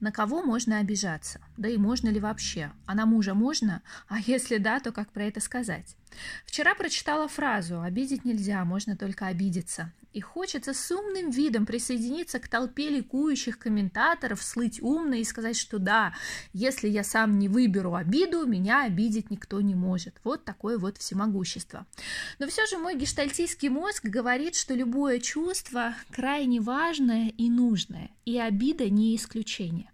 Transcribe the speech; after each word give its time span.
На 0.00 0.12
кого 0.12 0.42
можно 0.42 0.78
обижаться? 0.78 1.40
Да 1.58 1.68
и 1.68 1.76
можно 1.76 2.08
ли 2.08 2.18
вообще? 2.18 2.72
А 2.86 2.94
на 2.94 3.04
мужа 3.04 3.34
можно? 3.34 3.82
А 4.08 4.18
если 4.18 4.56
да, 4.56 4.80
то 4.80 4.92
как 4.92 5.10
про 5.10 5.24
это 5.24 5.40
сказать? 5.40 5.94
Вчера 6.46 6.74
прочитала 6.74 7.28
фразу 7.28 7.82
«обидеть 7.82 8.24
нельзя, 8.24 8.64
можно 8.64 8.96
только 8.96 9.26
обидеться». 9.26 9.92
И 10.12 10.20
хочется 10.20 10.74
с 10.74 10.90
умным 10.90 11.30
видом 11.30 11.66
присоединиться 11.66 12.40
к 12.40 12.48
толпе 12.48 12.88
ликующих 12.88 13.58
комментаторов, 13.58 14.42
слыть 14.42 14.82
умно 14.82 15.14
и 15.14 15.24
сказать, 15.24 15.56
что 15.56 15.78
да, 15.78 16.14
если 16.52 16.88
я 16.88 17.04
сам 17.04 17.38
не 17.38 17.48
выберу 17.48 17.94
обиду, 17.94 18.44
меня 18.46 18.84
обидеть 18.84 19.30
никто 19.30 19.60
не 19.60 19.74
может. 19.74 20.20
Вот 20.24 20.44
такое 20.44 20.78
вот 20.78 20.98
всемогущество. 20.98 21.86
Но 22.38 22.48
все 22.48 22.66
же 22.66 22.78
мой 22.78 22.96
гештальтийский 22.96 23.68
мозг 23.68 24.04
говорит, 24.04 24.56
что 24.56 24.74
любое 24.74 25.20
чувство 25.20 25.94
крайне 26.10 26.60
важное 26.60 27.32
и 27.36 27.48
нужное, 27.48 28.10
и 28.24 28.38
обида 28.38 28.90
не 28.90 29.14
исключение. 29.14 29.90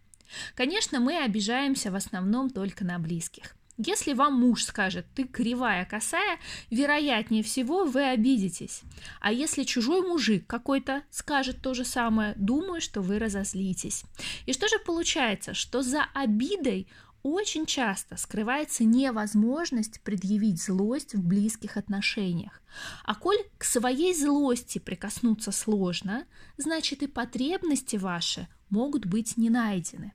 Конечно, 0.55 0.99
мы 0.99 1.19
обижаемся 1.23 1.91
в 1.91 1.95
основном 1.95 2.51
только 2.51 2.85
на 2.85 2.99
близких. 2.99 3.55
Если 3.79 4.15
вам 4.15 4.41
муж 4.41 4.65
скажет 4.65 5.07
«ты 5.15 5.25
кривая, 5.25 5.85
косая», 5.85 6.39
вероятнее 6.71 7.43
всего 7.43 7.85
вы 7.85 8.05
обидитесь. 8.05 8.81
А 9.21 9.31
если 9.33 9.65
чужой 9.65 10.01
мужик 10.01 10.47
какой-то 10.47 11.03
скажет 11.11 11.61
то 11.61 11.75
же 11.75 11.85
самое, 11.85 12.33
думаю, 12.37 12.81
что 12.81 13.03
вы 13.03 13.19
разозлитесь. 13.19 14.05
И 14.47 14.55
что 14.55 14.67
же 14.69 14.79
получается? 14.79 15.53
Что 15.53 15.83
за 15.83 16.05
обидой 16.15 16.89
очень 17.23 17.67
часто 17.67 18.17
скрывается 18.17 18.85
невозможность 18.85 20.01
предъявить 20.01 20.63
злость 20.63 21.15
в 21.15 21.27
близких 21.27 21.77
отношениях. 21.77 22.63
А 23.05 23.15
коль 23.15 23.43
к 23.59 23.65
своей 23.65 24.15
злости 24.15 24.79
прикоснуться 24.79 25.51
сложно, 25.51 26.25
значит 26.57 27.03
и 27.03 27.09
потребности 27.09 27.97
ваши 27.97 28.49
могут 28.71 29.07
быть 29.07 29.37
не 29.37 29.51
найдены. 29.51 30.15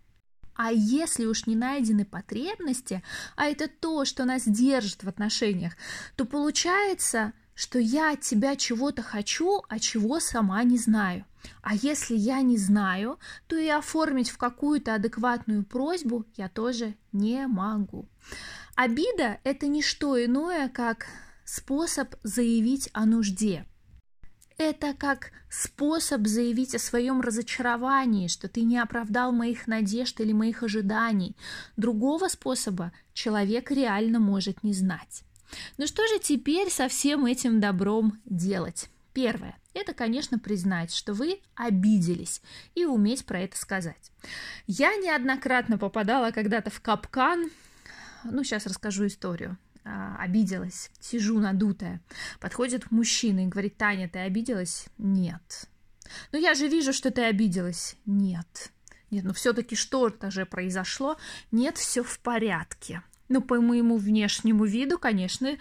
А 0.56 0.72
если 0.72 1.26
уж 1.26 1.48
не 1.48 1.56
найдены 1.56 2.06
потребности, 2.06 3.04
а 3.36 3.46
это 3.46 3.68
то, 3.68 4.06
что 4.06 4.26
нас 4.26 4.44
держит 4.46 5.04
в 5.04 5.10
отношениях, 5.10 5.74
то 6.16 6.26
получается, 6.26 7.34
что 7.56 7.80
я 7.80 8.14
от 8.14 8.22
тебя 8.22 8.56
чего-то 8.56 9.02
хочу, 9.02 9.62
а 9.70 9.80
чего 9.80 10.20
сама 10.20 10.64
не 10.64 10.78
знаю. 10.78 11.26
А 11.62 11.74
если 11.74 12.16
я 12.16 12.42
не 12.42 12.58
знаю, 12.58 13.20
то 13.48 13.56
и 13.56 13.68
оформить 13.68 14.30
в 14.30 14.38
какую-то 14.38 14.96
адекватную 14.96 15.64
просьбу 15.64 16.26
я 16.36 16.50
тоже 16.50 16.96
не 17.12 17.48
могу. 17.48 18.08
Обида– 18.76 19.40
это 19.44 19.68
не 19.68 19.82
что 19.82 20.24
иное, 20.24 20.70
как 20.70 21.08
способ 21.46 22.16
заявить 22.24 22.90
о 22.94 23.06
нужде– 23.06 23.66
это 24.62 24.94
как 24.94 25.32
способ 25.50 26.28
заявить 26.28 26.76
о 26.76 26.80
своем 26.80 27.20
разочаровании, 27.22 28.28
что 28.28 28.48
ты 28.48 28.62
не 28.62 28.78
оправдал 28.78 29.32
моих 29.32 29.68
надежд 29.68 30.22
или 30.22 30.32
моих 30.32 30.64
ожиданий. 30.64 31.36
Другого 31.78 32.28
способа 32.28 32.92
человек 33.14 33.72
реально 33.72 34.20
может 34.20 34.64
не 34.64 34.74
знать. 34.74 35.24
Ну 35.78 35.88
что 35.88 36.08
же 36.08 36.20
теперь 36.20 36.70
со 36.70 36.88
всем 36.88 37.26
этим 37.26 37.60
добром 37.60 38.20
делать? 38.24 38.90
Первое. 39.14 39.58
Это, 39.74 39.94
конечно, 39.94 40.40
признать, 40.40 40.94
что 40.94 41.14
вы 41.14 41.42
обиделись 41.56 42.42
и 42.76 42.86
уметь 42.86 43.26
про 43.26 43.42
это 43.42 43.58
сказать. 43.58 44.12
Я 44.68 44.96
неоднократно 44.96 45.78
попадала 45.78 46.32
когда-то 46.32 46.70
в 46.70 46.82
капкан, 46.82 47.50
ну, 48.24 48.44
сейчас 48.44 48.66
расскажу 48.68 49.08
историю 49.08 49.58
обиделась, 49.84 50.92
сижу 51.00 51.40
надутая. 51.40 52.02
Подходит 52.40 52.92
мужчина 52.92 53.42
и 53.46 53.48
говорит, 53.48 53.78
Таня, 53.78 54.10
ты 54.10 54.20
обиделась? 54.20 54.86
Нет. 54.98 55.68
Ну 56.32 56.40
я 56.40 56.54
же 56.54 56.68
вижу, 56.68 56.94
что 56.94 57.12
ты 57.12 57.24
обиделась. 57.24 57.96
Нет. 58.06 58.72
Нет, 59.10 59.26
ну 59.26 59.34
все-таки 59.34 59.76
что-то 59.76 60.32
же 60.32 60.46
произошло. 60.46 61.18
Нет, 61.52 61.78
все 61.78 62.04
в 62.04 62.20
порядке. 62.20 63.04
Ну, 63.28 63.42
по 63.42 63.62
моему 63.62 63.96
внешнему 63.98 64.66
виду, 64.66 65.00
конечно, 65.00 65.58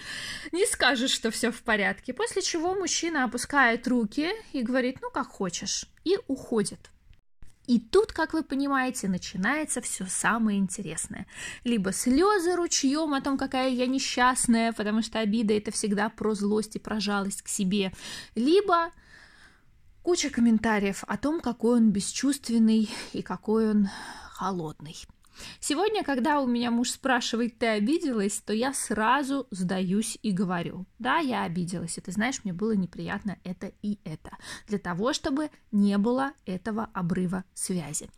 не 0.50 0.66
скажешь, 0.66 1.12
что 1.12 1.30
все 1.30 1.52
в 1.52 1.62
порядке. 1.62 2.12
После 2.12 2.42
чего 2.42 2.74
мужчина 2.74 3.24
опускает 3.24 3.86
руки 3.86 4.28
и 4.52 4.62
говорит, 4.62 4.98
ну, 5.00 5.10
как 5.10 5.28
хочешь, 5.28 5.86
и 6.04 6.18
уходит. 6.26 6.90
И 7.70 7.78
тут, 7.78 8.10
как 8.12 8.32
вы 8.32 8.42
понимаете, 8.42 9.06
начинается 9.06 9.80
все 9.80 10.04
самое 10.06 10.58
интересное. 10.58 11.28
Либо 11.62 11.92
слезы 11.92 12.56
ручьем 12.56 13.14
о 13.14 13.20
том, 13.20 13.38
какая 13.38 13.68
я 13.70 13.86
несчастная, 13.86 14.72
потому 14.72 15.02
что 15.02 15.20
обида 15.20 15.54
это 15.54 15.70
всегда 15.70 16.08
про 16.08 16.34
злость 16.34 16.74
и 16.74 16.80
про 16.80 16.98
жалость 16.98 17.42
к 17.42 17.48
себе. 17.48 17.92
Либо 18.34 18.90
куча 20.02 20.30
комментариев 20.30 21.04
о 21.06 21.16
том, 21.16 21.40
какой 21.40 21.76
он 21.76 21.92
бесчувственный 21.92 22.90
и 23.12 23.22
какой 23.22 23.70
он 23.70 23.88
холодный. 24.32 24.96
Сегодня, 25.60 26.04
когда 26.04 26.40
у 26.40 26.46
меня 26.46 26.70
муж 26.70 26.90
спрашивает, 26.90 27.58
ты 27.58 27.66
обиделась, 27.66 28.40
то 28.40 28.52
я 28.52 28.72
сразу 28.72 29.46
сдаюсь 29.50 30.18
и 30.22 30.32
говорю, 30.32 30.86
да, 30.98 31.18
я 31.18 31.44
обиделась, 31.44 31.98
и 31.98 32.00
ты 32.00 32.12
знаешь, 32.12 32.40
мне 32.44 32.52
было 32.52 32.72
неприятно 32.72 33.38
это 33.44 33.72
и 33.82 33.98
это, 34.04 34.36
для 34.66 34.78
того, 34.78 35.12
чтобы 35.12 35.50
не 35.72 35.98
было 35.98 36.32
этого 36.46 36.88
обрыва 36.92 37.44
связи. 37.54 38.10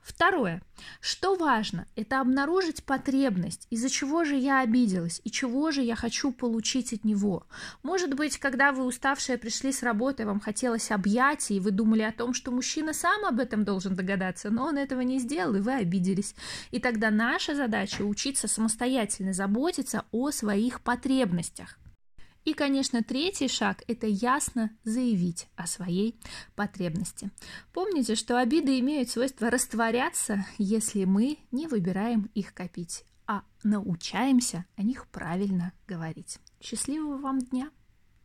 Второе. 0.00 0.62
Что 1.00 1.34
важно, 1.34 1.86
это 1.96 2.20
обнаружить 2.20 2.84
потребность, 2.84 3.66
из-за 3.70 3.88
чего 3.88 4.24
же 4.24 4.36
я 4.36 4.60
обиделась 4.60 5.22
и 5.24 5.30
чего 5.30 5.70
же 5.70 5.80
я 5.80 5.96
хочу 5.96 6.30
получить 6.30 6.92
от 6.92 7.04
него. 7.04 7.46
Может 7.82 8.14
быть, 8.14 8.36
когда 8.36 8.70
вы 8.70 8.84
уставшие 8.84 9.38
пришли 9.38 9.72
с 9.72 9.82
работы, 9.82 10.26
вам 10.26 10.40
хотелось 10.40 10.90
объятий, 10.90 11.56
и 11.56 11.60
вы 11.60 11.70
думали 11.70 12.02
о 12.02 12.12
том, 12.12 12.34
что 12.34 12.50
мужчина 12.50 12.92
сам 12.92 13.24
об 13.24 13.40
этом 13.40 13.64
должен 13.64 13.96
догадаться, 13.96 14.50
но 14.50 14.66
он 14.66 14.76
этого 14.76 15.00
не 15.00 15.18
сделал, 15.18 15.54
и 15.54 15.60
вы 15.60 15.72
обиделись. 15.72 16.34
И 16.70 16.78
тогда 16.78 17.10
наша 17.10 17.54
задача 17.54 18.02
учиться 18.02 18.46
самостоятельно 18.46 19.32
заботиться 19.32 20.04
о 20.12 20.30
своих 20.30 20.82
потребностях. 20.82 21.78
И, 22.44 22.54
конечно, 22.54 23.02
третий 23.02 23.48
шаг– 23.48 23.82
это 23.86 24.06
ясно 24.06 24.70
заявить 24.82 25.48
о 25.56 25.66
своей 25.66 26.18
потребности. 26.54 27.30
Помните, 27.72 28.14
что 28.14 28.38
обиды 28.38 28.78
имеют 28.80 29.10
свойство 29.10 29.50
растворяться, 29.50 30.46
если 30.58 31.04
мы 31.04 31.38
не 31.50 31.66
выбираем 31.66 32.30
их 32.34 32.54
копить, 32.54 33.04
а 33.26 33.42
научаемся 33.62 34.64
о 34.76 34.82
них 34.82 35.06
правильно 35.08 35.72
говорить. 35.86 36.38
Счастливого 36.60 37.18
вам 37.18 37.40
дня! 37.40 37.70